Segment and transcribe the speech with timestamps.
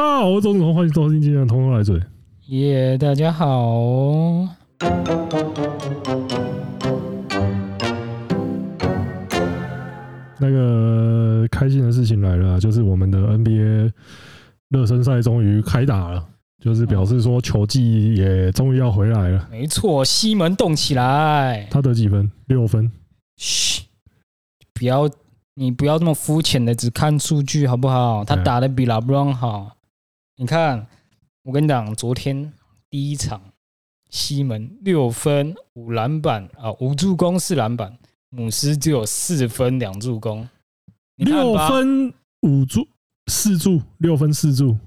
[0.00, 1.94] 大家好，我是周子彤，欢迎收听今天的《通通来嘴》。
[2.46, 4.48] 耶，大家好。
[10.38, 13.92] 那个开心的事情来了，就是我们的 NBA
[14.70, 16.26] 热身赛终于开打了，
[16.64, 19.46] 就是表示说球技也终于要回来了。
[19.50, 21.68] 没错，西门动起来。
[21.70, 22.30] 他得几分？
[22.46, 22.90] 六分。
[23.36, 23.82] 嘘，
[24.72, 25.10] 不要。
[25.56, 28.24] 你不要这么肤浅的只看数据好不好？
[28.24, 29.76] 他打的比拉布朗好。
[30.40, 30.86] 你看，
[31.42, 32.50] 我跟你讲，昨天
[32.88, 33.38] 第一场，
[34.08, 37.98] 西门六分五篮板啊，五助攻四篮板，
[38.30, 40.48] 姆斯只有四分两助攻。
[41.16, 42.88] 六分五助
[43.26, 44.78] 四助，六分四助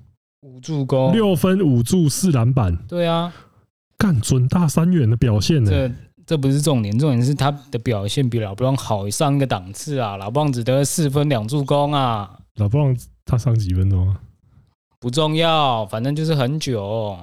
[0.41, 2.75] 五助攻，六分五助四篮板。
[2.88, 3.31] 对啊，
[3.95, 5.95] 干准大三元的表现呢。
[6.25, 10.17] 这不是重点，重点是他的表现比老布朗好上一个档次啊！
[10.17, 12.39] 老布朗只得了四分两助攻啊！
[12.55, 14.20] 老布朗他上几分钟啊？
[15.03, 17.17] 不重要，反正就是很久。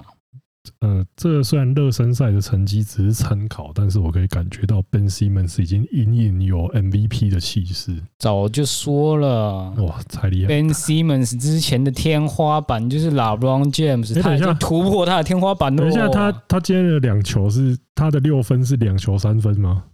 [0.80, 7.96] 呃，这虽然热身赛的成绩只是参考，但是我可以感觉到 Ben Simmons 已经隐隐有 MVP 的气势。
[8.18, 15.82] 早就说了，哇，太厉害！Ben Simmons 之前的天花板就是 LeBron James，他已经突破他的天花板了。
[15.82, 19.84] 等一下，他他今天的两球是他的六分是两球三分吗？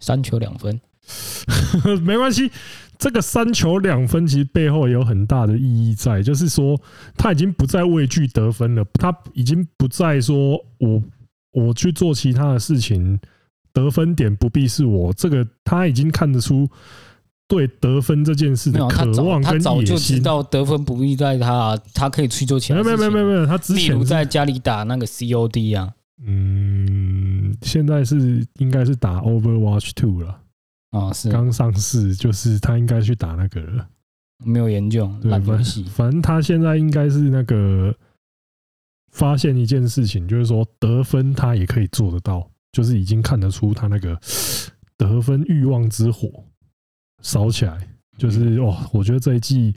[0.00, 0.80] 三球两分，
[2.02, 2.50] 没关系。
[2.98, 6.78] 这个三球两分其实背后有很大的意义在，就是说
[7.16, 11.02] 他已经不再畏惧得分了，他已经不再说我
[11.52, 13.18] 我去做其他的事情，
[13.72, 15.10] 得分点不必是我。
[15.14, 16.68] 这个他已经看得出
[17.48, 19.58] 对得分这件事的渴望跟野心。
[19.58, 22.98] 他早就知道得分不必在他，他可以去做其他事情。
[22.98, 25.90] 没有没有没有没有，他之前例如在家里打那个 COD 啊，
[26.26, 30.39] 嗯，现在是应该是打 Overwatch Two 了。
[30.90, 33.88] 啊，是刚上市，就是他应该去打那个了。
[34.44, 35.30] 没有研究，对，
[35.86, 37.94] 反正他现在应该是那个
[39.12, 44.18] 发现一件事情，就是说得分他也可以做得到，就是已经看得出他那个
[44.96, 46.28] 得分欲望之火
[47.22, 47.78] 烧起来。
[48.16, 49.74] 就是哇，我觉得这一季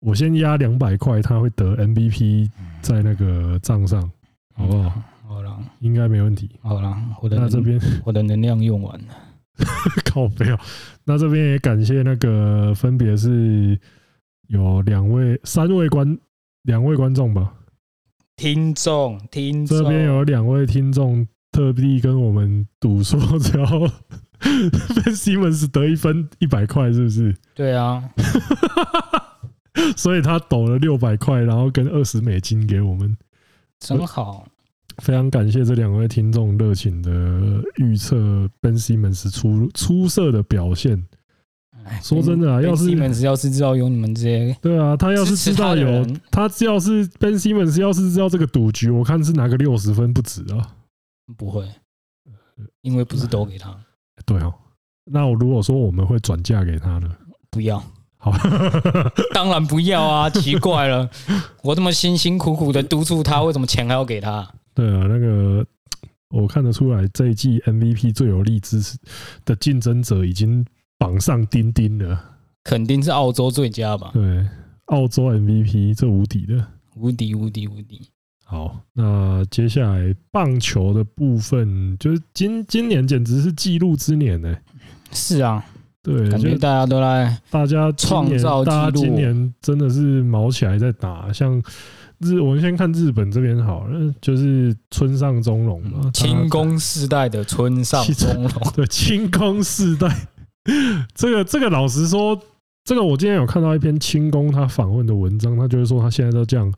[0.00, 2.48] 我先压两百块，他会得 MVP
[2.80, 4.08] 在那个账上，
[4.54, 5.02] 好不好？
[5.26, 6.50] 好了，应该没问题。
[6.60, 9.14] 好了，我的那这边我的能量用完了。
[10.04, 10.58] 靠北哦，
[11.04, 13.78] 那这边也感谢那个，分别是
[14.48, 16.18] 有两位、三位观
[16.62, 17.52] 两位观众吧，
[18.36, 23.66] 听众听众，这边有两位听众特地跟我们赌说，只要
[24.40, 27.34] Ben Simmons 得一分一百块，是不是？
[27.54, 28.02] 对啊，
[29.96, 33.16] 所以他抖了六百块，然后跟二十美金给我们，
[33.78, 34.46] 真好。
[35.02, 37.10] 非常感谢这两位听众热情的
[37.78, 38.16] 预测
[38.60, 41.04] ，Ben Simmons 出出色的表现。
[42.00, 50.76] 说真的啊，要是 Ben Simmons 要是知道有你们这些，对啊，他要是知道有他，要是 Ben Simmons 要是知道这个赌局，我看是拿个六十分不止啊。
[51.36, 51.68] 不会，
[52.82, 53.76] 因为不是都给他。
[54.24, 54.54] 对哦，
[55.04, 57.10] 那我如果说我们会转嫁给他呢？
[57.50, 57.82] 不要。
[58.18, 58.30] 好，
[59.34, 60.30] 当然不要啊！
[60.30, 61.10] 奇怪了，
[61.64, 64.48] 我这么辛辛苦苦的督促他，为什么钱还要给他？
[64.74, 65.66] 对啊，那个
[66.30, 68.96] 我看得出来，这一季 MVP 最有力支持
[69.44, 70.64] 的竞争者已经
[70.96, 72.18] 榜上钉钉了，
[72.64, 74.10] 肯定是澳洲最佳吧？
[74.14, 74.48] 对，
[74.86, 76.66] 澳洲 MVP 这无敌的，
[76.96, 78.00] 无敌无敌无敌。
[78.44, 84.62] 好，那接下来棒球的部分，就是今今年简直是纪录之年呢、欸。
[85.12, 85.62] 是啊，
[86.02, 91.62] 对，感觉大家都来，大家创造，大家今年真的是卯起来在打，像。
[92.22, 100.28] 日，我们先看日本这边好了，就是村上中隆嘛，清宫世代的村上中隆， 对，清宫世代。
[101.14, 102.40] 这个这个老实说，
[102.84, 106.72] 这个我今天有看到一篇清宫他访问的文章，他就是说他现在都这样，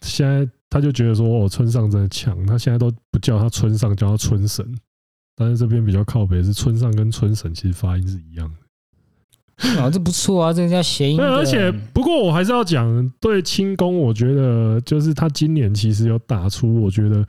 [0.00, 4.66] 现在他就觉得说哦，村上真的强，他现在都不叫他村上，叫他村神。
[5.36, 8.65] 但是这边比较靠北是村上跟村神其实发音是一样的。
[9.80, 11.16] 啊，这不错啊，这个叫谐音。
[11.16, 17.26] 对，而且不过我还是要讲，对清宫，我觉得就是他今年其实有打出，我觉得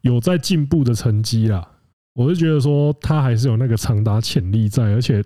[0.00, 1.68] 有在进步的成绩啦。
[2.14, 5.22] 我是觉得说他还是有那个长打潜力在，而且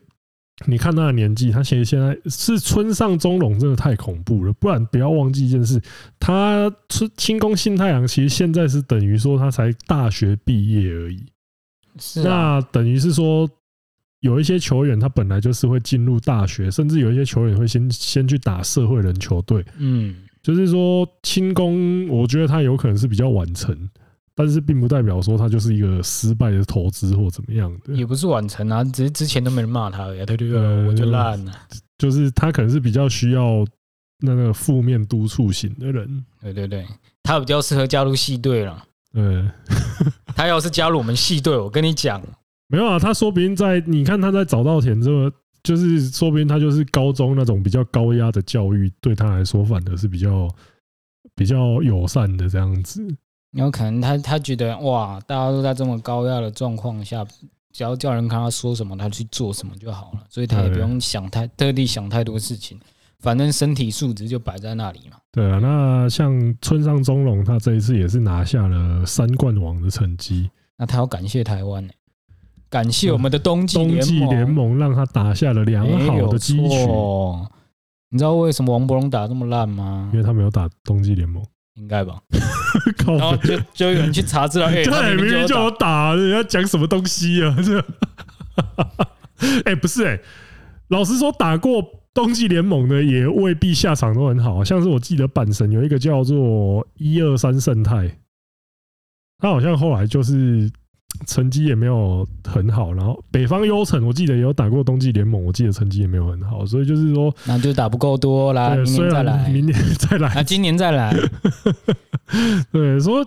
[0.66, 4.52] 你看他的年纪，他其实现在是村上中隆，真的太恐怖了。
[4.54, 5.80] 不然不要忘记一件事，
[6.18, 11.24] 他村清宫幸太郎其实现在是等于说他才大学毕业而已，
[12.00, 13.48] 是那等于是说。
[14.20, 19.64] 有一些球员，他本来就是会进入大学，甚至有一些球员会先先去打社会人球队。
[19.78, 23.76] 嗯，就是说轻功，我觉得他有可能是比较晚成，
[24.34, 27.94] 但是并不代表说他就是一个失败的投资或怎么样的。
[27.94, 30.24] 也不是晚成啊，只是之前都没人骂他而已。
[30.26, 31.52] 对对对，我就烂了。
[31.98, 33.64] 就是他可能是比较需要
[34.20, 36.24] 那个负面督促型的人。
[36.42, 36.86] 对对对，
[37.22, 38.84] 他比较适合加入系队了。
[39.12, 39.44] 对，
[40.36, 42.22] 他要是加入我们系队，我跟你讲，
[42.70, 45.30] 没有啊，他说不定在你看他在早稻田这么，
[45.62, 50.48] 就是说不定他就是高中那种比较高压的教育，对他来说反而是比较
[51.34, 53.04] 比较友善的这样子。
[53.52, 57.26] 有可能他他觉得哇，大家都在这么高压的状况下，
[57.72, 62.78] 只要叫人看他说什么，他去做什么就好了，所以他也不用想太特地想太多事情，
[63.18, 65.16] 反正身体素质就摆在那里嘛。
[65.32, 66.32] 对啊，那像
[66.62, 70.48] 村上中隆，他这一次也是拿下了三冠王的成绩。
[70.76, 71.96] 那他要感谢台湾呢、欸，
[72.70, 77.46] 感谢我们的冬季冬季联盟，让他打下了良好的基础。
[78.10, 80.08] 你知道为什么王博龙打这么烂吗？
[80.12, 81.44] 因为他没有打冬季联盟，
[81.74, 82.20] 应该吧？
[83.06, 87.56] 然后就就有人去查资料， 哎，对，明明叫我打，人家讲什么东西啊？
[87.62, 87.84] 这，
[89.66, 90.20] 哎，不是哎，
[90.88, 91.84] 老实说，打过。
[92.12, 98.18] 冬季联盟的也未必下场都很好，像是我记得阪神有一个叫做一二三胜太，
[99.38, 100.68] 他好像后来就是
[101.26, 102.92] 成绩也没有很好。
[102.92, 111.14] 然后北方优城我记得也有打过冬季联盟，我记得成绩也没有很好，所以就是说那就打不够多啦，明年再来，明年再来，啊今年再来。
[112.72, 113.26] 对，说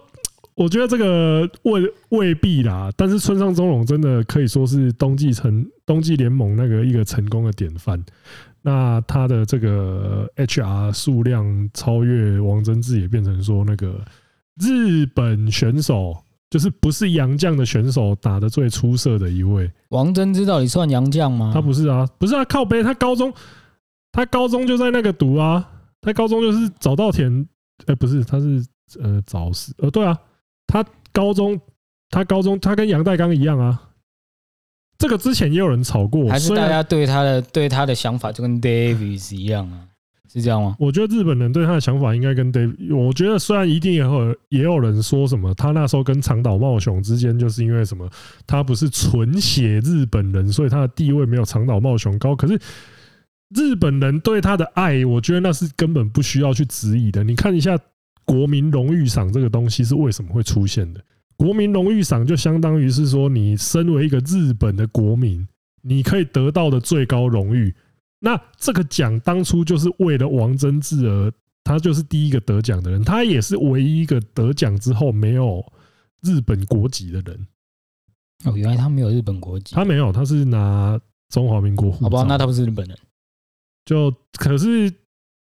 [0.56, 8.04] 我觉得这个未未必啦，但是村上中隆真的可以说是冬季成冬季联盟那个一个成功的典范。
[8.66, 14.00] 那他的这个 HR 数量超越王贞治，也变成说那个
[14.58, 16.16] 日本选手，
[16.54, 19.68] 就是不是洋将的选手打的最出色的一位。
[19.90, 21.50] 王贞治到底算洋将吗？
[21.52, 23.34] 他不是啊，不是啊，靠背，他高中
[24.12, 25.68] 他高中就在那个读啊，
[26.00, 27.44] 他高中就是早稻田，
[27.88, 28.64] 哎，不是，他是
[29.02, 30.16] 呃早死呃对啊，
[30.68, 31.60] 他高中
[32.12, 33.90] 他高中他跟杨代刚一样啊。
[35.00, 39.88] 这个之前也有人吵过，还是大家对他的对他的想法就跟 Davis 一样啊？
[40.34, 40.76] 是这样吗？
[40.80, 48.10] 我觉得日本人对他的想法应该跟 Davis，我觉得虽然一定也有也有人说什么，他那时候跟长岛茂雄之间就是因为什么，
[48.48, 52.36] 他不是纯血日本人，所以他的地位没有长岛茂雄高。
[52.36, 52.60] 可是
[53.56, 57.24] 日本人对他的爱，我觉得那是根本不需要去质疑的。
[57.24, 57.78] 你看一下
[58.26, 61.02] 国民荣誉赏这个东西是为什么会出现的？
[61.38, 65.48] 国民荣誉赏就相当于是说，你身为一个日本的国民，
[65.84, 67.72] 你可以得到的最高荣誉。
[68.24, 71.30] 那这个奖当初就是为了王贞治而，
[71.62, 75.62] 他就是第一个得奖的人，他也是唯一一个得奖之后没有
[76.22, 77.48] 日本国籍的人。
[78.46, 80.98] 哦，原来他没有日本国籍，他没有，他是拿
[81.28, 82.04] 中华民国护照。
[82.04, 82.98] 好吧，那他不是日本人。
[83.86, 84.92] 就可是。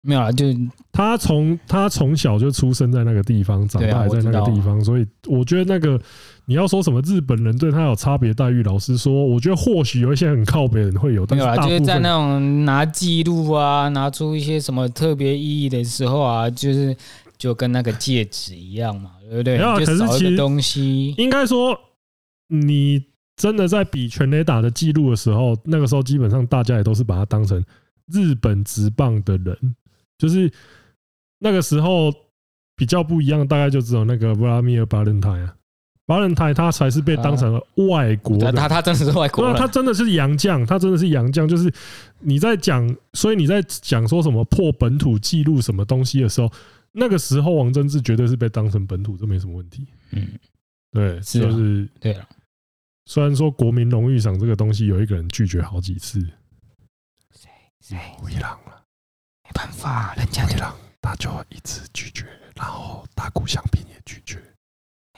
[0.02, 0.46] 没有啊，就
[0.90, 6.00] 他从他从小就出生在那个地方，长大在那个地方，所以我觉得那个
[6.46, 16.96] 你要说什么日本人对他有差别待遇，老实说，我觉得或许有一些很靠北的人会有，但是大部分就是在那种拿记录啊，拿出一些什么特别意义的时候啊，就是
[17.36, 19.58] 就跟那个戒指一样嘛，对不对？
[19.58, 21.78] 可是其实东西应该说，
[22.48, 23.04] 你
[23.36, 27.62] 真的在比全垒打的记录的时候，那个时候基本上大家也都是把它当成
[28.10, 29.54] 日本职棒的人。
[30.20, 30.52] 就是
[31.38, 32.12] 那个时候
[32.76, 35.56] 比较不一样，大概就只有那个布拉米尔巴伦泰啊，
[36.04, 41.48] 巴伦泰他才是被当成了外国人，他他真的是外国人，他真的是洋将，他真的是洋将。
[41.48, 41.72] 就是
[42.18, 46.52] 你在讲，所以你在讲说什么破本土记录什么东西的时候，
[46.92, 49.86] 那个时候王贞治绝对是被当成本土，这没什么问题。
[50.10, 50.28] 嗯，
[50.92, 52.28] 对，就是对了。
[53.06, 56.20] 虽然说国民荣誉赏这个东西有一个人拒绝好几次，
[57.32, 57.48] 谁
[57.80, 58.58] 谁吴一郎
[59.50, 64.40] 没办法，人家就让他就一直拒绝，然后大谷翔平也拒绝。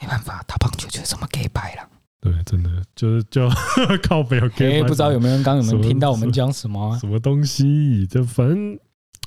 [0.01, 1.87] 没办法，打棒球就是这么给白了。
[2.19, 3.47] 对，真的就是就
[4.01, 4.39] 靠北。
[4.39, 6.97] 哎，不知道有没有人刚有没有听到我们讲什么？
[6.99, 8.07] 什么东西？
[8.07, 8.79] 就反正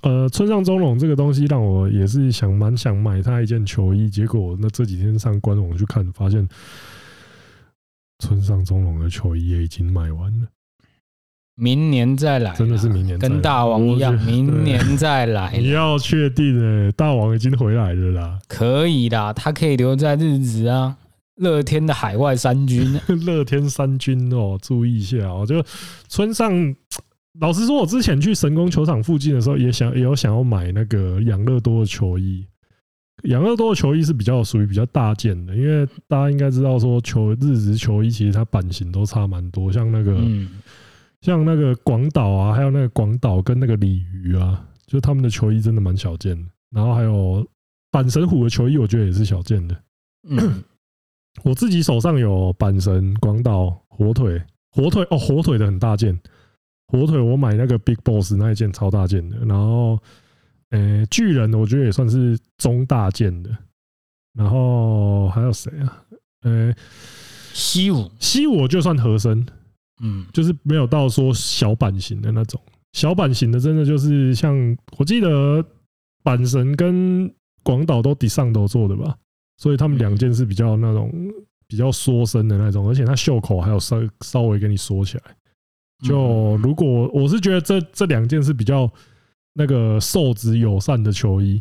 [0.02, 6.46] 呃，村上中隆这个东西让我也是想蛮想买他一件球衣，结果那这几天上官网去看，发现
[8.18, 10.48] 村上中隆的球衣也已经卖完了。
[11.58, 15.56] 明年再来，真的是明年跟大王一样，明年再来。
[15.56, 20.94] 你要确定哎，大王已经回来了啦，可以啦，他可以留在日职啊，
[21.36, 25.46] 乐天的海外三军， 乐天三军哦，注意一下哦。
[25.48, 25.64] 就
[26.08, 26.52] 村上，
[27.40, 32.46] 老实说，我之前去神宫球场附近的时候，也想也有想要买那个养乐多的球衣。
[33.22, 40.20] 养乐多的球衣是比较属于比较大件的，因为大家应该知道说，球日职球衣其实它版型都差蛮多，像那个。
[41.20, 46.50] 像那个广岛啊，还有那个广岛跟那个鲤鱼啊，就他们的球衣真的蛮小件的。
[46.70, 47.46] 然后还有
[47.90, 49.76] 阪神虎的球衣，我觉得也是小件的。
[50.28, 50.62] 嗯，
[51.44, 56.18] 我自己手上有阪神、广岛、火腿、火腿哦，火腿的很大件。
[56.88, 59.38] 火腿我买那个 Big Boss 那一件超大件的。
[59.44, 59.98] 然后
[60.70, 63.50] 呃，巨人我觉得也算是中大件的。
[64.34, 66.04] 然后还有谁啊？
[66.42, 66.74] 呃，
[67.52, 69.44] 西武，西武就算合身，
[70.00, 72.60] 嗯，就是没有到说小版型的那种。
[72.92, 74.54] 小版型的真的就是像
[74.98, 75.64] 我记得
[76.24, 77.30] 阪神跟
[77.62, 79.16] 广岛都底上都做的吧，
[79.58, 81.12] 所以他们两件是比较那种
[81.68, 85.24] 比较缩身的那种，而且它袖口还有稍稍微给你缩起来。
[86.02, 88.90] 就如果我是觉得这这两件是比较
[89.54, 91.60] 那个瘦子友善的球衣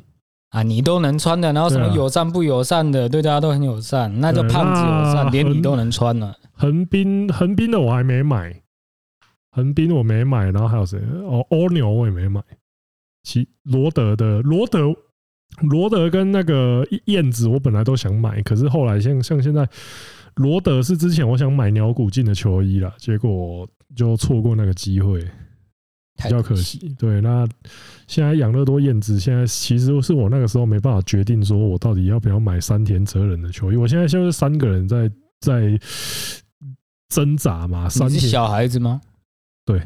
[0.55, 6.33] 啊，你都能穿的，然后什么友善不友善的，对大家都很友善，那就胖子友善，连你都能穿了。
[6.53, 8.61] 横滨横滨的我还没买。
[9.51, 10.97] 横滨我没买，然后还有谁？
[11.27, 12.41] 哦，欧牛我也没买。
[13.23, 14.95] 其罗德的罗德
[15.61, 19.67] 罗德跟那个燕子，我本来都想买，可是后来像像现在
[20.35, 25.19] 罗德是之前我想买鸟谷进的球衣了，结果就错过那个机会，
[26.15, 26.95] 比较可惜。
[26.97, 27.47] 对，那
[28.07, 33.75] 现在养乐多燕子，现在其实是我那个时候没办法决定，说我到底要不要买山田哲人的球衣。
[33.75, 35.79] 我现在就是三个人在在
[37.09, 37.89] 挣扎嘛。
[37.89, 39.01] 三你是小孩子吗？
[39.65, 39.81] 对，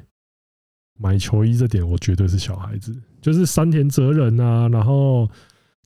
[0.98, 5.29] 买球衣这点我绝对是小孩子，就是山田哲人啊，然后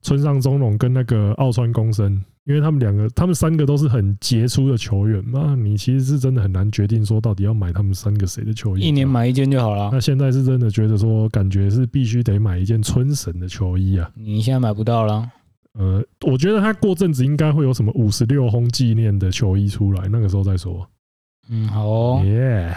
[0.01, 9.89] 村上中隆跟那个奥川公生，因为他们两个，他们三个都是很杰出的球员嘛，你其实是真的很难决定说到底要买他们三个谁的球衣，一年买一件就好了。
[9.93, 14.11] 那现在是真的觉得说，感觉是必须得买一件春神的球衣啊。
[14.15, 15.29] 你现在买不到了。
[15.73, 20.85] 呃，我觉得他过阵子应该会有什么五十六轰纪念的球衣出来，那个时候再说。
[21.49, 22.21] 嗯，好哦。
[22.25, 22.75] 耶。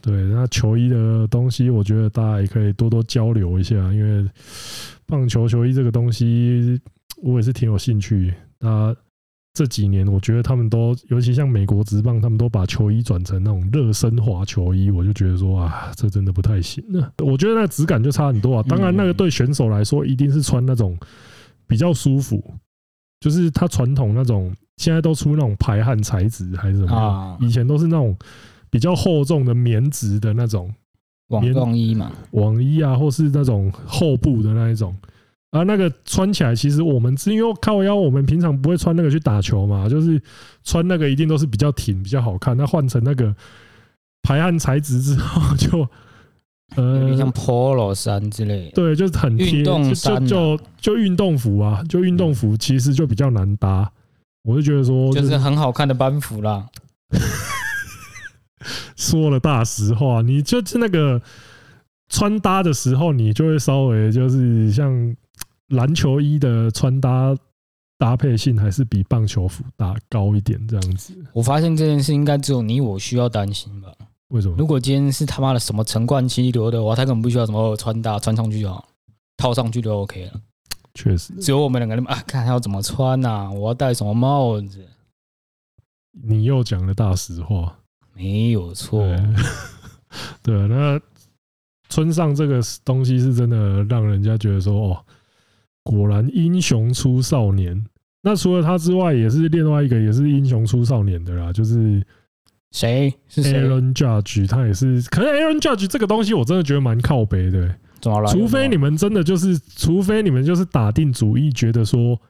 [0.00, 4.26] 对，那球衣的东西，我觉得大家也可以多多交流一下，因为
[5.04, 6.80] 棒球球衣这个东西，
[7.22, 8.32] 我也是挺有兴趣。
[8.60, 8.94] 那
[9.54, 17.12] 这几年，我觉得他们都，尤其像美国职棒，他们都把球衣转成那种热身滑球衣，我就觉得说啊，这真的不太行了。
[17.18, 18.62] 我觉得那个质感就差很多啊。
[18.68, 20.96] 当然，那个对选手来说，一定是穿那种
[21.66, 22.42] 比较舒服，
[23.20, 28.16] 就是他传统那种，现在都出那种排汗材质还是什么，以前都是那种。
[28.72, 30.72] 比较厚重的棉质的那种
[31.30, 34.96] 网状衣嘛，网衣啊，或是那种厚布的那一种
[35.50, 40.20] 啊，那个穿起来其实我们是因为靠腰，我们平常不会穿那个去打球嘛，就是
[40.62, 42.56] 穿那个一定都是比较挺、比较好看。
[42.56, 43.34] 那换成那个
[44.22, 45.88] 排汗材质之后，就
[46.76, 53.90] 呃，像 Polo 衫之类，对，就是很贴，就就就运动服啊，就运动服其实就比较难搭。
[54.44, 56.66] 我就觉得说，就是很好看的班服啦。
[58.94, 61.20] 说了大实话，你就是那个
[62.08, 65.16] 穿搭的时候，你就会稍微就是像
[65.70, 67.36] 篮球衣的穿搭
[67.98, 71.12] 搭配性，还是比棒球服搭高一点这样子。
[71.32, 73.92] 我发现这件事应该只有你我需要担心吧？
[74.28, 74.54] 为什么？
[74.56, 78.88] 如果今天是他妈的什么陈冠希留的话，他根本不需要什么穿搭，穿上去就好，
[79.36, 80.40] 套上去就 OK 了。
[80.94, 84.86] 确实，只有我们两个人啊，看要怎么穿啊，我要戴什么帽子？
[86.12, 87.76] 你又讲了大实话。
[88.12, 89.02] 没有错，
[90.42, 91.00] 对， 那
[91.88, 95.04] 村上这个东西是真的让人家觉得说，哦，
[95.82, 97.84] 果然英雄出少年。
[98.22, 102.04] 那除了他之外，也是另外一个也是英雄出少年的啦，就是
[102.72, 103.12] 谁？
[103.28, 105.02] 是 Aaron Judge，他也是。
[105.10, 107.74] 可是 Aaron Judge 这个东西，我真的觉得蛮靠北的。
[108.32, 112.20] 除非你们真的就是，除非你们就是打定主意，觉得说。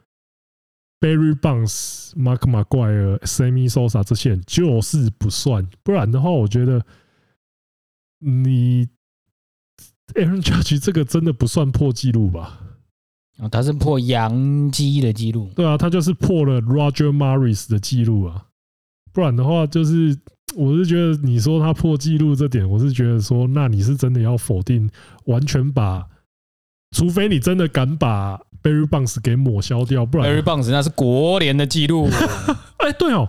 [1.01, 6.85] Barry b o n c e、Mark McGwire、Sammy Sosa 这些人就是不算，不然的话，我觉得
[8.19, 8.87] 你
[10.13, 12.70] Aaron Judge 这个真的不算破纪录吧？
[13.41, 15.49] 哦，他是破洋基的记录。
[15.55, 18.45] 对啊，他就是破了 Roger Maris 的记录啊。
[19.11, 20.17] 不然的话，就是
[20.55, 24.89] 我是觉得你说他破纪录这点，我是觉得说，那你是真的要否定，
[25.25, 26.07] 完全把，
[26.95, 28.39] 除非你真的敢把。
[28.63, 32.07] Barry Bonds 给抹消掉，不然 Barry Bonds 那是国联的记录。
[32.77, 33.27] 哎，对哦，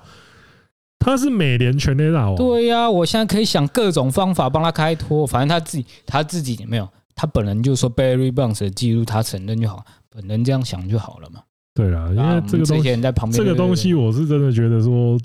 [0.99, 2.37] 他是美联全垒打王。
[2.37, 9.83] 对呀，我现在可以想各种方法帮他开脱，反正他自己他自己也没有，他本人就说 Barry Bonds 的记录他承认就好，
[10.15, 11.41] 本人这样想就好了嘛。
[11.75, 15.19] 对啊，因为这个东西在旁边，这个东西我是真的觉得说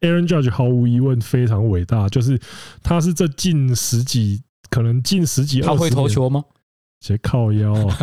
[0.00, 2.38] ，Aaron Judge 毫无疑问非常伟大，就是
[2.82, 6.44] 他是这近十几，可能近十几，他会投球吗？
[7.00, 7.96] 谁靠腰啊？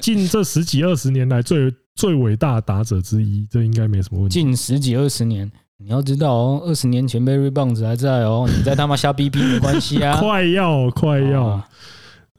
[0.00, 4.32] 近这十几二十年来最最伟大的打者之一，这应该没什么问题。
[4.32, 10.18] 近十几二十年，你要知道哦，二十年前 Barry Bonds 还在哦，你在他妈瞎逼逼没关系啊。
[10.18, 11.62] 快 要快要，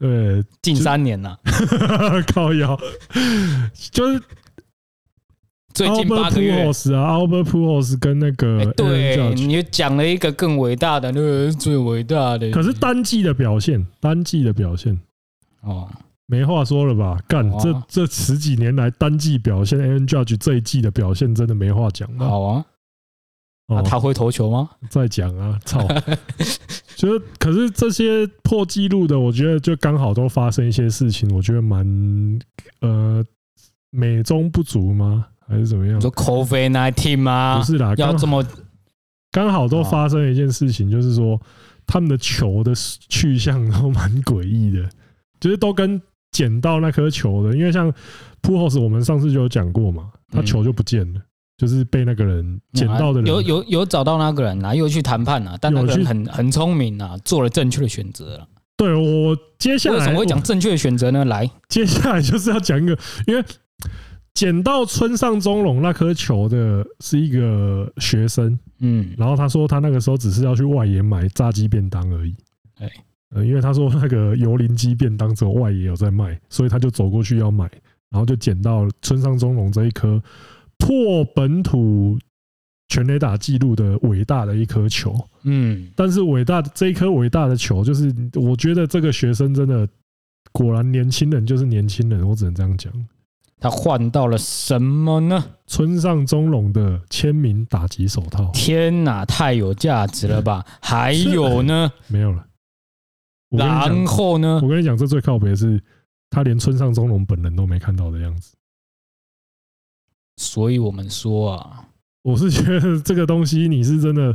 [0.02, 1.38] 对，近三年了，
[2.34, 2.76] 靠腰，
[3.92, 4.20] 就是
[5.72, 6.64] 最近八个月。
[6.64, 14.98] 啊，Albert Pujols 跟那个，对，你讲了一个更伟大的，那个最伟大的，可是单季的表现，单季的表现。
[15.60, 15.88] 哦，
[16.26, 17.16] 没话说了吧？
[17.28, 22.08] 干，这这十几年来单季表现，Aaron Judge 这一季的表现真的没话讲。
[22.18, 22.64] 好啊，
[23.78, 24.70] 哦，他会投球吗？
[24.88, 25.86] 再讲啊，操！
[26.96, 31.84] 就是可是这些破纪录的，我觉得就刚好都发生一些事情，我觉得蛮
[32.80, 33.24] 呃
[33.90, 35.26] 美中不足吗？
[35.48, 36.00] 还是怎么样？
[36.00, 37.58] 说 COVID nineteen 吗？
[37.58, 38.44] 不是啦，要这么
[39.30, 41.40] 刚好都发生一件事情，就是说
[41.86, 42.72] 他们的球的
[43.08, 44.88] 去向都蛮诡异的，
[45.40, 46.00] 就是都跟
[46.30, 47.92] 捡到那颗球的，因为像
[48.42, 51.20] Pujols 我们上次就有讲过嘛，他球就不见了。
[51.62, 58.48] 就是被那个人捡到的人，有有有找到那个人啊，又去谈判啊，但那个人很很聪明啊，做了正确的选择了。
[58.76, 61.24] 对，我接下来为什么会讲正确的选择呢？
[61.26, 63.44] 来，接下来就是要讲一个，因为
[64.34, 72.34] 捡到村上中龙那颗球的是一个学生，嗯，然后他说他那个时候只是要去外野买炸鸡便当而已，
[72.80, 72.90] 哎，
[73.36, 77.70] 呃，因为他说那个油淋鸡便当只有外野有在卖，所以他就走过去要买，
[78.10, 80.20] 然后就捡到村上中龙这一颗。
[80.82, 82.18] 破本土
[82.88, 89.88] 全垒打纪录的伟大的一颗球，嗯，但是伟大的这一颗伟大的球，就是我觉得这个学生真的
[90.50, 92.92] 果然年轻人就是年轻人，我只能这样讲。
[93.60, 95.44] 他换到了什么呢？
[95.68, 98.50] 村上中隆的签名打击手套。
[98.52, 100.66] 天哪，太有价值了吧？
[100.82, 101.92] 还有呢？
[102.08, 102.44] 没有了。
[103.50, 104.58] 然后呢？
[104.60, 105.80] 我跟你讲，这最靠北的是
[106.28, 108.52] 他连村上中隆本人都没看到的样子。
[110.36, 111.84] 所以我们说啊，
[112.22, 114.34] 我是觉得这个东西你是真的，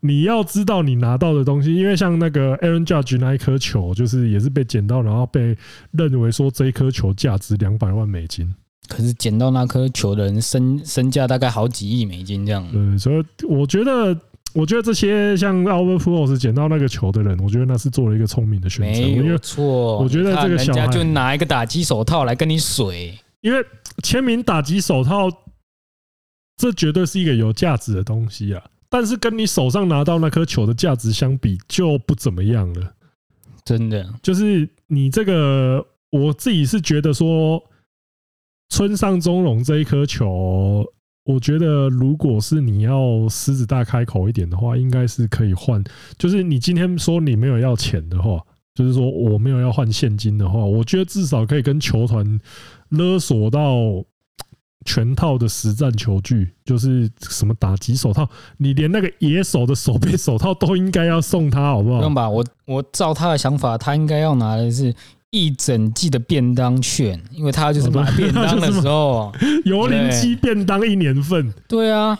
[0.00, 5.56] 你要知道你拿到的东西，因为像那个 Aaron Judge 那一颗球，就是也是被捡到，然后被
[5.92, 8.54] 认为说这一颗球价值两百万美金。
[8.86, 12.70] 可是捡到那颗球的人身身价大概好几亿美金这样。
[12.70, 14.14] 对，所以我觉得，
[14.52, 19.00] 我觉得这些像 Albert Pujols 捡到那个球的人，我觉得那是做了一个聪明的选择。
[19.22, 23.64] 没有错，我觉得这个小孩就拿一个打击手套来跟你水，因为。
[24.02, 25.30] 签名打击手套，
[26.56, 28.62] 这绝对是一个有价值的东西啊！
[28.88, 32.92] 但是跟你手上拿到那颗球的价值相比，就不怎么样了。
[33.64, 37.62] 真的，就是你这个，我自己是觉得说，
[38.68, 40.84] 村上中龙这一颗球，
[41.24, 45.82] 我觉得如果是你要狮子大开口一点的话，应该是可以换。
[46.18, 52.40] 就是你今天说你没有要钱的话，就是说我没有要换现金的话，我觉得至少可以跟球团。
[52.90, 54.04] 勒索到
[54.84, 61.98] 全套的实战球具，就是什么打击手套，你连那个野手的手背手套都应该要送他，好不好？
[61.98, 64.94] 不用吧，我我照他的想法，他应该要拿的是
[65.30, 69.32] 一整季的便当券，因为他就是买 便当的时候，
[69.64, 71.52] 油淋鸡便当一年份。
[71.66, 72.18] 对啊，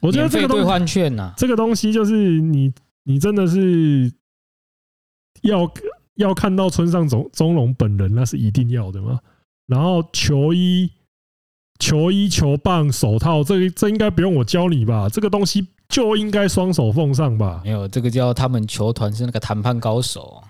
[0.00, 2.70] 我觉得这个兑换券呐，这个东西就是你
[3.04, 4.12] 你真的是
[5.40, 5.68] 要
[6.16, 9.18] 要看到村上总中龙本人，那是一定要的吗？
[9.72, 10.90] 然后球衣、
[11.78, 15.08] 球衣、球棒、手套，这这应该不用我教你吧？
[15.08, 17.62] 这个东西就应该双手奉上吧？
[17.64, 20.42] 没有，这个叫他们球团是那个谈判高手，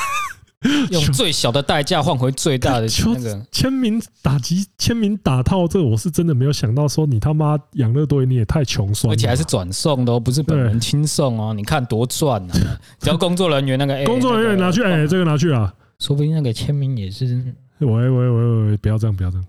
[0.90, 5.66] 用最小的代价换回最大的那个签名打击、签名打套。
[5.66, 11.54] 这个我是真的没有想到，说你他妈养乐多你也太穷酸了，而且还是转送的哦，不是本人亲送哦。
[11.54, 12.54] 你看多赚啊！
[13.00, 17.54] 只要工作人员那个，工作人员拿去，哎，这个拿去啊，说不定那个签名也是。
[17.84, 19.46] 喂喂喂喂，不要这样，不要这样。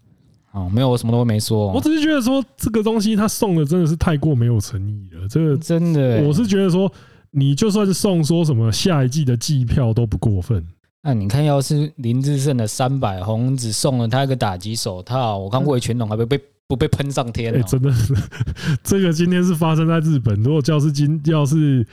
[0.51, 1.71] 哦，没有，我什么都没说。
[1.71, 5.27] 我只是觉得说这个东西他送的真的是太过没有诚意了。
[5.27, 6.91] 这个真的，我是觉得说
[7.31, 10.63] 你就算是送说什么下一季的季票都不过分。
[11.01, 17.51] 那你看，要是林志胜的三百红只送了他一个打击手套，我看味全龙还被被不被喷上天？
[17.53, 18.13] 哎，真的是
[18.83, 20.41] 这个今天是发生在日本。
[20.43, 21.83] 如果教师今要是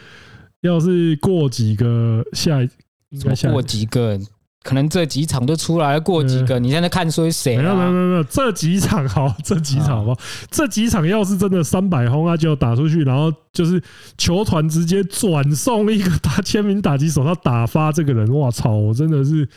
[0.61, 2.63] 要是过几个下，
[3.09, 4.21] 应该下过几个。
[4.63, 7.57] 可能这几场都出来，过几个，你在那看说谁？
[7.57, 10.21] 没有没有没有没有，这几场好，这几场好不好？
[10.51, 13.83] 这几场要是真的三百轰啊，就打出去，然后就是
[14.19, 18.71] 球团直接转送一个打签名打击手套打发这个人，哇操！
[18.71, 19.49] 我真的是，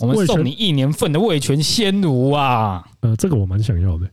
[0.00, 2.84] 我们送你一年份的味全鲜奴啊！
[3.00, 4.06] 呃，这个我蛮想要的。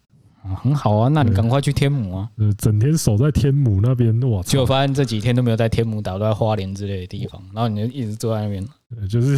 [0.64, 2.30] 很好啊，那你赶快去天母啊！
[2.38, 4.42] 呃，整天守在天母那边，哇！
[4.44, 8.66] 结果发现这几天都没有在天母打，都在花莲之类的地方，然后你就一直坐在那边，
[9.10, 9.38] 就是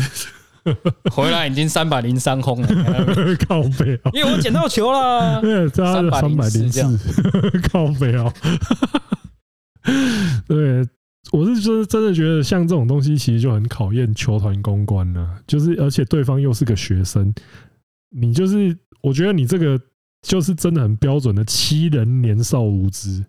[1.12, 2.67] 回来已经三百零三轰了，
[3.47, 4.12] 靠北啊！
[4.13, 6.99] 因为我捡到球了， 对，三百零四，
[7.69, 8.33] 靠北啊！
[10.47, 10.88] 对，
[11.31, 17.33] 我是就是真的觉得像这种东西，其实就很考验球团公关了，就是而且对方又是个学生，
[18.09, 19.79] 你就是我觉得你这个。
[20.21, 23.23] 就是真的很标准的七人年少无知，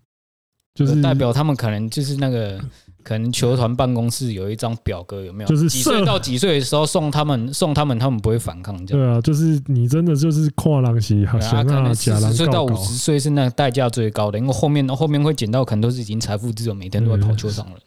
[0.74, 2.60] 就是代表他们可能就是那个
[3.02, 5.48] 可能球团办公室有一张表格，有没有？
[5.48, 8.74] 就是几岁到几岁的时候送他们，送他们，他们不会反抗。
[8.86, 17.78] 这样对啊，就是你真的就是跨栏系，好像啊，四十岁到五十岁是那个代价最高的，因为后面后面会捡到，可能都是已经财富自由，每天都会跑球场了。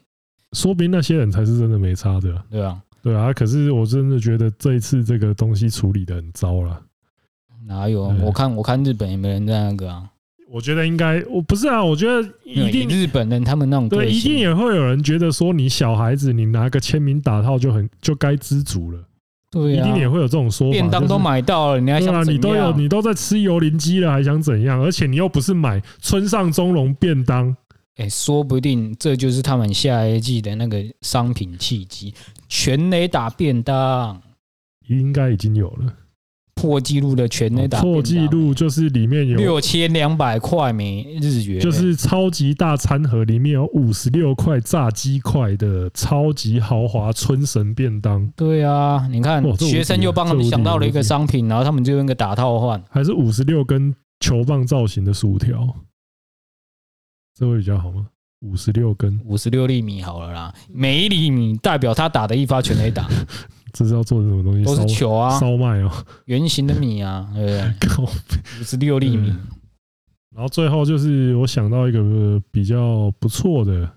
[0.54, 2.44] 说不定那些人才是真的没差的。
[2.50, 3.34] 对啊，对啊。
[3.34, 6.80] 可是我真的觉得这一次这个东西处理的很糟了。
[7.66, 8.04] 哪有？
[8.22, 10.10] 我看我看日本也没人在那个啊。
[10.54, 19.00] 我觉得应该，我不是啊，我觉得一定日本人他们那种对，一定也会有人觉得说，你小孩子你拿个签名打套就很就该知足了，
[19.50, 20.72] 对，一定也会有这种说法。
[20.72, 22.24] 便当都买到了，你还想？
[22.30, 24.80] 你都有，你都在吃油淋鸡了，还想怎样？
[24.80, 27.58] 而且你又不是买村上中龙便当，
[27.96, 32.14] 哎，说不定这就是他们下一季的那个商品契机，
[32.48, 34.22] 全垒打便当，
[34.88, 35.92] 应该已经有了。
[36.64, 48.26] 破纪录的全垒打，破纪录就是里面有六千两百块美日元，就是超级大餐盒，里面有五十六块炸鸡块的超级豪华春神便当。
[48.38, 55.76] 对啊，你看学生又帮他们想到了一个商品，然后他们就用个打套换，还是五十六根球棒造型的薯条，
[57.38, 58.08] 这会比较好吗？
[58.40, 63.06] 五十六根，五十六厘米好了啦，每一厘米代表他打的一发全垒打。
[63.74, 64.64] 这是要做什么东西？
[64.64, 65.92] 都是球啊，烧麦哦，
[66.26, 68.02] 圆形的米啊， 对不对？
[68.62, 69.34] 五十六粒米。
[70.36, 73.90] 然后最后就是我想到一个比较不错的，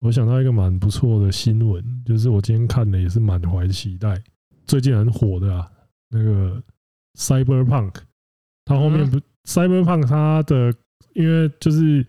[0.00, 4.20] 我想到一个蛮不错的新闻，就是我今天看的也是满怀期待。
[4.66, 5.70] 最近很火的啊，
[6.10, 6.62] 那个
[7.16, 7.94] Cyberpunk，
[8.64, 10.74] 它后面不 Cyberpunk 它的，
[11.14, 12.04] 因为就是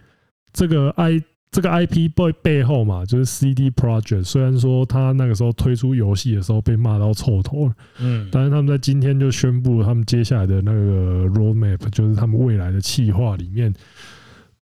[0.52, 1.24] 这个 I。
[1.54, 4.24] 这个 IP 背背后嘛，就是 CD Project。
[4.24, 13.72] 虽然说他那个时候推出游戏的时候被骂到臭头了，嗯，但是他们在今天就宣布他们接下来的那个 Roadmap，就是他们未来的企划里面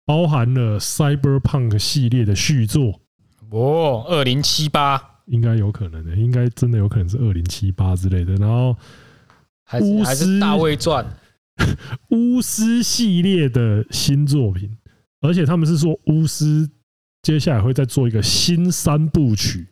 [0.07, 2.98] 包含了 Cyberpunk 系列的续作。
[3.51, 8.35] 哦，二零七八应该有可能的，应该真的有可能是二零七八之类的。
[8.37, 8.74] 然后
[9.62, 11.05] 还是还是大卫传
[12.09, 14.74] 巫师系列的新作品，
[15.20, 16.66] 而且他们是说巫师。
[17.22, 19.68] 接下来会再做一个新三部曲，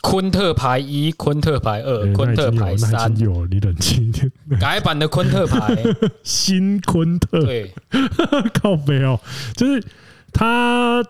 [0.00, 3.16] 昆特牌一、昆特牌二、昆特牌三。
[3.18, 4.32] 有，你冷静一点。
[4.58, 5.76] 改版的昆特牌，
[6.24, 7.44] 新昆特。
[7.44, 7.72] 对，
[8.54, 9.20] 靠北哦，
[9.54, 9.84] 就是
[10.32, 11.02] 他，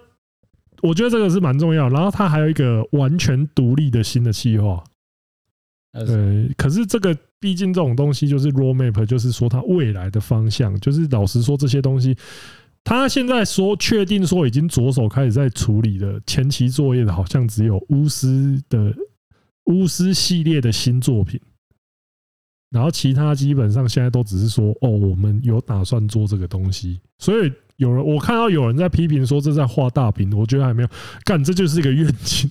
[0.82, 1.88] 我觉得这个是蛮重要。
[1.88, 4.82] 然后他还有一个完全独立的新的计划。
[5.92, 10.78] 对，可是这个毕竟这种东西就是 roadmap，就是说它未来的方向。
[10.80, 12.16] 就是老实说，这些东西。
[12.84, 18.92] 他现在说确定说已经着手开始在处理的前期作业的，好像只有巫师的
[19.66, 21.40] 巫师系列的新作品，
[22.70, 27.00] 然后其他基本上现在都只是说哦，我们有打算做这个东西。
[27.18, 30.88] 所以有人我看到有人在批评说这在画大饼，我觉得还没有
[31.24, 32.50] 干，这就是一个愿景，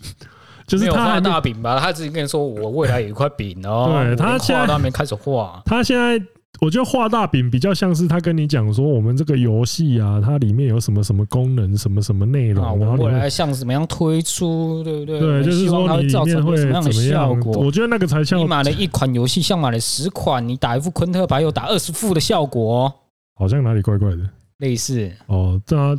[0.66, 6.26] 就是他画大饼吧，他自己跟你说我未来有一块饼哦，对他现在还没开始画，他现在。
[6.62, 15.20] 我觉得画大饼比较像是他跟你讲说，我们这个游戏啊，它里面有什么什么功能，什么什么内容，然后未来像什么样推出，对不对？
[15.20, 17.54] 对，就是说你里面会什么样的效果？
[17.54, 22.94] 我觉得那个才像你买了一款游戏，像买了十款，你打一副昆特牌，又打二十副的效果，
[23.34, 24.18] 好像哪里怪怪的。
[24.60, 25.98] 类似哦，对啊，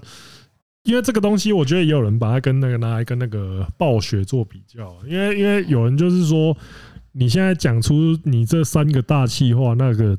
[0.85, 6.57] 因为这个东西，我觉得也有人把它跟那个拿来跟那个暴雪做比较，因为因为有人就是说，
[7.11, 10.17] 你现在讲出你这三个大企划那个。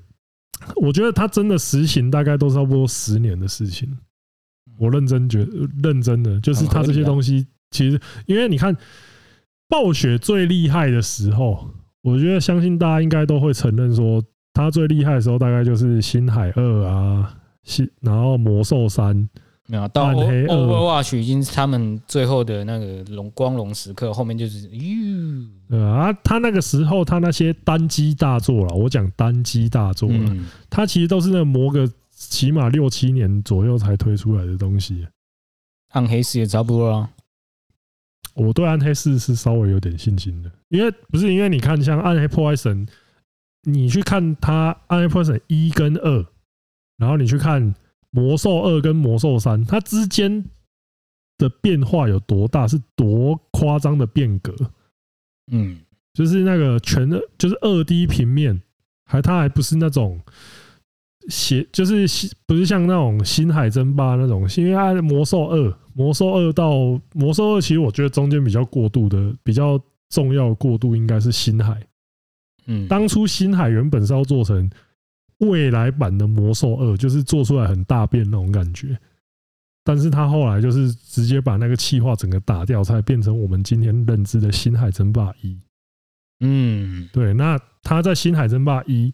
[0.76, 3.90] 我觉得他真的实行大概都差不多十年的事情。
[4.78, 5.52] 我认真觉得，
[5.84, 8.76] 认真的就是他这些东西，其实因为你看
[9.70, 11.70] 暴雪最厉害的时候，
[12.02, 14.24] 我觉得相信大家应该都会承认说，
[14.54, 19.30] 他最厉害的时候大概就是星海二啊，星然后魔兽三。
[19.66, 30.36] 没有到 Overwatch 已经是他们最后的那个荣光荣时刻，后面就是哟，对啊，他那个时候他那些单机大作了，我讲单机大作了，
[30.70, 35.08] 他其实都是那磨个起码六七年左右才推出来的东西。
[35.92, 37.10] 暗黑四也差不多啊，
[38.34, 42.86] 我对暗黑四是稍微有点信心的，因为不是因为你看像暗黑破坏神，
[43.62, 46.26] 你去看他暗黑破坏神一跟二，
[46.98, 47.74] 然后你去看。
[48.16, 50.46] 魔兽二跟魔兽三，它之间
[51.40, 52.68] 的变化有多大？
[52.68, 54.56] 是多夸张的变革？
[55.52, 55.80] 嗯，
[56.14, 58.62] 就是那个全二，就是二 D 平面，
[59.06, 60.22] 还它还不是那种
[61.28, 62.06] 写，就是
[62.46, 64.48] 不是像那种星海争霸那种。
[64.58, 66.72] 因为它魔兽二，魔兽二到
[67.14, 71.82] 魔兽二，其实我觉得中间比较过渡的、比较重要的过渡应该是星海。
[72.68, 74.70] 嗯，当初星海原本是要做成。
[75.40, 78.98] 未来版的魔兽二就是做出来很大变那种感觉，
[79.84, 85.60] 但是他后来就是直接把那个气化整个打掉，才变成我们今天认知的星海争霸一。
[86.40, 87.34] 嗯，对。
[87.34, 89.14] 那他在星海争霸一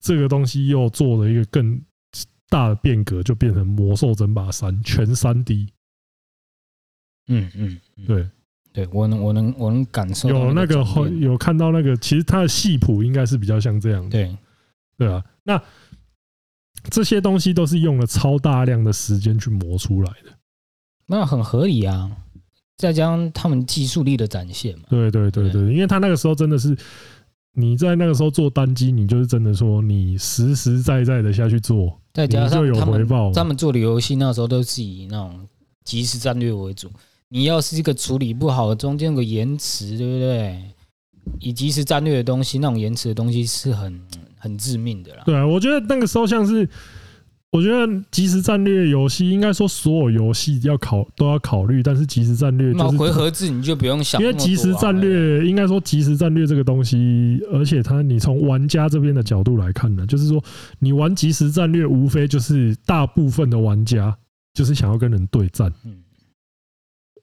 [0.00, 1.80] 这个东西又做了一个更
[2.48, 5.72] 大的变革，就变成魔兽争霸三全三 D。
[7.28, 8.28] 嗯嗯，对，
[8.72, 10.84] 对我能我能我能感受有那个
[11.20, 14.10] 有看到那个，其实它的戏谱应该是比较像这样的。
[14.10, 14.36] 对，
[15.00, 15.60] 对啊，那。
[16.90, 20.32] 这些东西都是用了超大量的时间去磨出来的，
[21.06, 22.10] 那很合理啊。
[22.78, 24.84] 再加上他们技术力的展现嘛。
[24.88, 26.74] 对对对对，因为他那个时候真的是
[27.52, 33.30] 你在那个时候做单机，你就是真的说你实实在在的下去做，再加上就有回报。
[33.30, 35.46] 他们做的游戏那时候都是以那种
[35.84, 36.90] 即时战略为主。
[37.28, 40.64] 你要是一个处理不好，中间有个延迟，对不对？
[41.40, 44.00] 以即时战略的东西，那种延迟的东西是很。
[44.40, 45.22] 很致命的啦。
[45.24, 46.68] 对啊，我觉得那个时候像是，
[47.52, 54.20] 我觉得即时战略游戏应该说所有游戏要考都要考虑，但是即时战略就是回合制，你就不用想。
[54.20, 60.42] 因为即时战略应该说即时战略这个东西，而且它你从玩家这边的角度来看呢，就是说
[60.78, 64.16] 你玩即时战略，无非就是大部分的玩家
[64.54, 65.72] 就是想要跟人对战。
[65.84, 65.98] 嗯，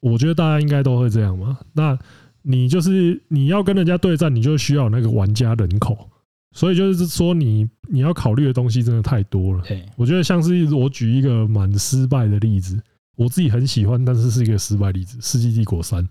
[0.02, 1.58] 我觉得大家应该都会这样嘛。
[1.74, 1.98] 那
[2.42, 6.10] 你就是你要跟人家对战，你就需要那个玩家人口。
[6.58, 9.64] 所以就是说，你你要考虑的东西真的太多了。
[9.64, 12.82] 对，我觉得像是我举一个蛮失败的例子，
[13.16, 16.04] 我自己很喜欢，但是是一个失败例子，《世纪帝国三》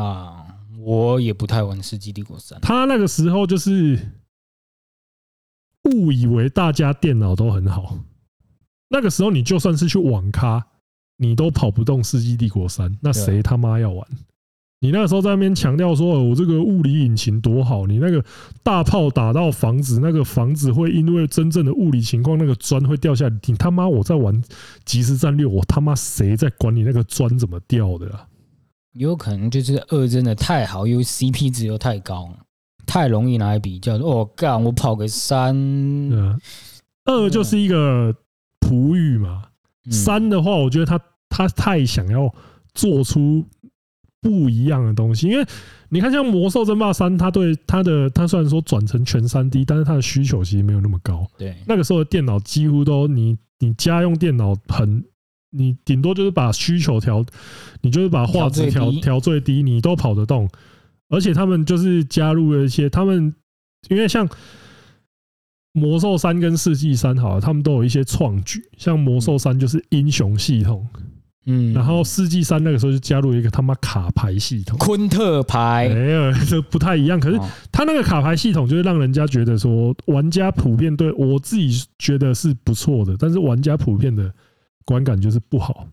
[0.00, 0.46] 啊，
[0.78, 2.58] 我也不太玩《世纪帝国三》。
[2.62, 3.98] 他那个时候就是
[5.90, 7.98] 误以为大家电脑都很好，
[8.88, 10.66] 那个时候你就算是去网咖，
[11.18, 14.08] 你都跑不动《世纪帝国三》，那谁他妈要玩？
[14.82, 18.24] 你那个时候在那边强调说，我这个物理引擎多好，你那个
[18.62, 23.40] 大炮打到房子，那个房子会因为真正的物理情况，那个砖会掉下来。
[23.46, 24.42] 你他妈我在玩
[24.86, 28.26] 即时战略，我他妈谁在管你那个砖怎么掉的啊？
[28.94, 32.32] 有可能就是二真的太好，因为 CP 值又太高，
[32.86, 33.96] 太容易拿来比较。
[33.96, 35.54] 哦，干我跑个三，
[37.04, 38.14] 二就是一个
[38.60, 39.42] 璞玉嘛。
[39.90, 42.34] 三的话，我觉得他他太想要
[42.72, 43.44] 做出。
[44.20, 45.46] 不一样的东西，因为
[45.88, 51.26] 你看，像《魔兽争霸三》，它对它的它虽然说转成全三 D，但是它的需求其实没有那么高。
[51.38, 55.02] 对，那个时候的电脑几乎都你你家用电脑很，
[55.50, 57.24] 你顶多就是把需求调，
[57.80, 60.48] 你就是把画质调调最低，你都跑得动。
[61.08, 63.34] 而且他们就是加入了一些，他们
[63.88, 64.28] 因为像
[65.72, 70.86] 《魔兽三》跟《世纪三》好了，他们都有一些创举，像《魔兽三》就是英雄系统。
[71.46, 77.18] 嗯，然后世纪三那个时候就加入一个他妈卡牌系统，昆特牌，没有，这不太一样。
[77.18, 77.40] 可是
[77.72, 84.30] 他那个卡牌系统就是让人家觉得说，玩家普遍对我自己觉得是不错的，但是玩家普遍的
[84.84, 85.86] 观感就是不好，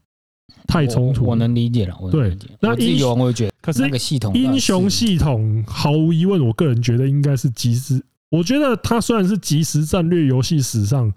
[0.68, 1.26] 太冲突。
[1.26, 2.38] 我能理解了，对。
[2.60, 8.04] 那英雄我觉得，可是那个系统，英雄系统毫无疑问，我个人觉得应该是即时。
[8.30, 11.14] 我觉得它虽然是即时战略游戏史上。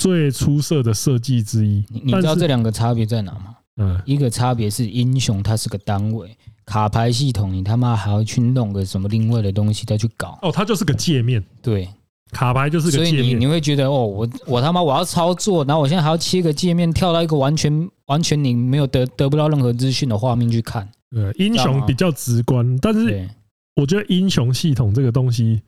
[0.00, 3.54] 最出色的设计之一，你知道这两个差别在哪吗？
[3.76, 6.34] 嗯，一个差别是英雄它是个单位，
[6.64, 10.38] 卡牌系统你他妈还要去弄个什么另外的东西再去搞。
[10.40, 11.44] 哦，它就是个界面。
[11.60, 11.86] 对，
[12.32, 13.10] 卡牌就是个界面。
[13.10, 20.88] 所以你你会觉得哦，我我他妈我要操作，然后我现在还要切个界面，跳到一个完全完全你没有得得不到任何资讯的画面去看。
[21.10, 23.28] 对，英雄比较直观，但是
[23.76, 25.60] 我觉得英雄系统这个东西，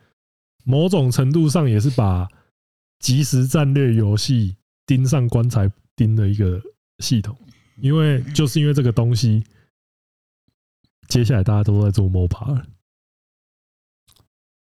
[0.65, 2.27] 某种程度上也是把。
[3.03, 6.63] 即时战略游戏盯上棺材钉的一个
[7.01, 7.37] 系统，
[7.81, 9.43] 因为就是因为这个东西，
[11.09, 12.65] 接下来大家都在做 MOBA 了。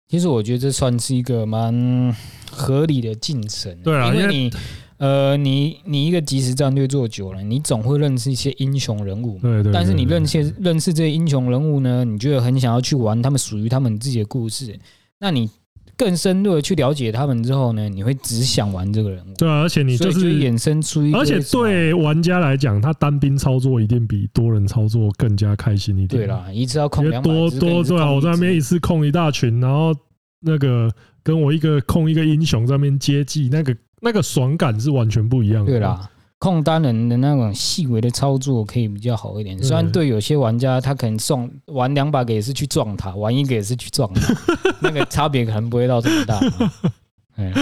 [0.09, 2.14] 其实我觉得这算是一个蛮
[2.50, 3.81] 合理的进程。
[3.83, 4.50] 对啊，因为你
[4.96, 9.38] 呃，你你一个即时战略做久了，你总会认识一些英雄人物。
[9.38, 9.72] 对对。
[9.72, 14.78] 但是你认识认识这些英雄人物呢，你就很想要去玩他们属于他们自己的故事。
[15.20, 15.48] 那你。
[15.96, 19.35] 更深入的去了解他们之后呢，你会只想玩这个人物。
[19.38, 26.22] 对啊，而且你就是衍生出一个，而且对玩家来讲，他单兵操作一定比多人操作更加开心一点。
[26.22, 29.94] 对啦，一次要控两百多多对啊，我在那边一次控一大群，然后
[30.40, 30.90] 那个
[31.22, 35.70] 跟我一个控一个英雄在那边接济，那个那个爽感是完全不一样的。
[35.70, 36.09] 对啦。
[36.42, 44.35] 控单人的那种细微的操作可以比较好一点，虽然对有些玩家他可能送玩两把个也是去撞他，玩一个也是去撞他，
[44.83, 46.40] 那个差别可能不会到这么大。
[47.38, 47.52] 哎，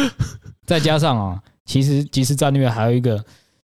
[0.64, 3.22] 再加上啊，其实即时战略还有一个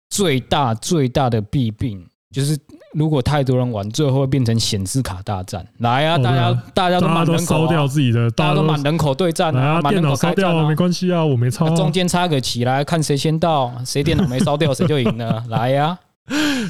[0.09, 2.57] 最大最大的弊病，就是
[2.93, 5.65] 如果太多人玩，最后会变成显示卡大战。
[5.79, 11.69] 来啊，大家大家都满人口，烧掉自己的，大家都满人口对战啊，电脑烧掉没关系啊，我没抄。
[11.75, 15.43] 中间插个旗来看谁先到，谁电脑没烧掉谁就赢了。
[15.49, 15.97] 来呀，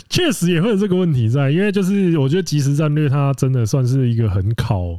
[0.09, 4.97] 确实也会有这个问题在，因为就是我觉得即时战略它真的算是一个很考，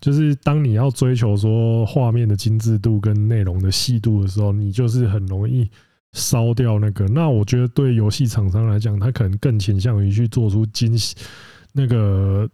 [0.00, 5.70] 就是当你要追求说画面的精致度跟内容的细度的时候，你就是很容易。
[6.14, 11.14] 烧掉那个，那我觉得对游戏厂商来讲，他可能更倾向于去做出惊喜
[11.72, 12.48] 那个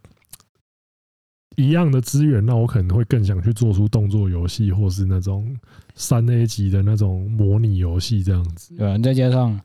[1.56, 5.54] 一样的资源，那我可能会更想去做出动作游戏，或是那种
[5.94, 8.74] 三 A 级的那种模拟游戏这样子。
[8.76, 9.60] 对，再加上。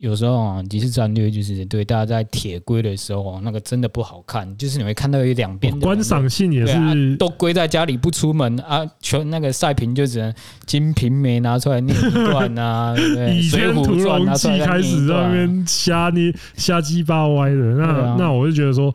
[0.00, 4.56] 有时候啊，即时战略就是对大家在铁归的时候，那个真的不好看。
[4.56, 10.32] 就是你会看到有两边观赏性也是、啊、都归在家里不出门啊，全那个赛评就只能
[10.64, 17.56] 《金瓶梅》拿出来念一段啊， 对《倚天屠龙记》开始在那边瞎捏瞎鸡巴歪的。
[17.56, 18.90] 那、啊、那我就觉得说，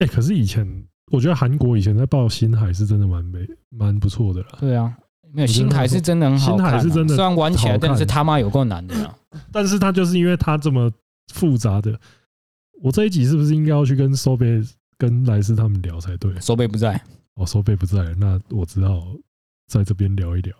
[0.00, 0.66] 哎、欸，可是以前
[1.12, 4.48] 我觉得韩国以前在报星海是真的蛮美蛮不错的啦。
[4.58, 4.92] 对啊。
[5.32, 9.14] 没有星海是真的很好看，啊，星海是真的，虽然玩起来，但是他妈有够难的，啊。
[9.52, 10.90] 但是他就是因为他这么
[11.32, 11.98] 复杂的，
[12.82, 14.62] 我这一集是不是应该要去跟收贝、
[14.98, 16.38] 跟莱斯他们聊才对？
[16.40, 17.00] 收贝不在，
[17.34, 19.14] 哦，收贝不在，那我只好
[19.66, 20.56] 在这边聊一聊。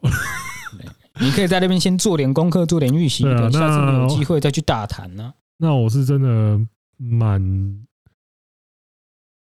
[1.20, 5.34] 你可以在那边先做点功课，做点预习，等下次有机会再去大谈呢。
[5.58, 6.60] 那我是真的
[6.96, 7.86] 蛮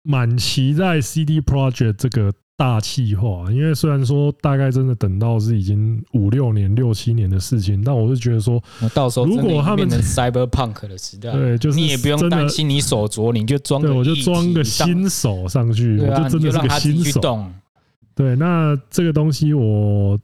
[0.03, 2.33] 蛮期待 CD Project 这个。
[2.57, 8.63] 大气化，因为虽然说大概真的等到是已经五六年、六七年的事情，但我是觉得说，
[8.93, 17.45] 到时候如果他们变成 Cyberpunk 的时代，对，就是你也不用担心你手镯，你就装，对，我就装个新手上去，我就真的是个新手。
[18.15, 20.17] 对，那这个东西我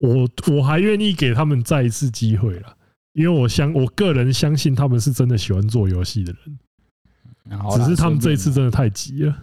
[0.00, 2.76] 我我还愿意给他们再一次机会了，
[3.14, 9.34] 因为我相我个人相信他们是真的喜欢做游戏的人，只是他们这一次真的太急了。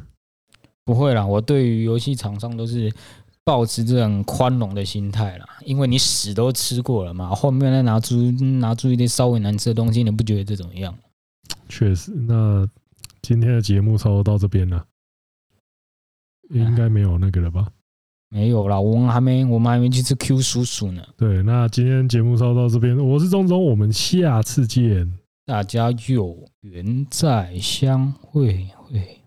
[0.87, 2.89] 不会啦，我对于游戏厂商都是
[3.43, 10.97] 保持这种宽容的心态啦，因为你屎都吃过了嘛，后面再拿出拿出一点稍微难吃的东西，你不觉得这怎么样？
[11.67, 12.65] 确实，那
[13.21, 14.85] 今天的节目差不多到这边了，
[16.51, 17.67] 应该没有那个了吧？
[18.29, 21.03] 没有啦，我们还没，我们还没去吃 Q 叔叔呢。
[21.17, 25.11] 对，那今天节目差不多到这边，我是钟钟，我们下次见，
[25.45, 29.19] 大家有缘再相会会。